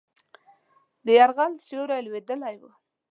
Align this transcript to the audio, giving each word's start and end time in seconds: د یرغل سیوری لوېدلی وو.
د 1.05 1.07
یرغل 1.19 1.53
سیوری 1.65 2.01
لوېدلی 2.05 2.55
وو. 2.61 2.71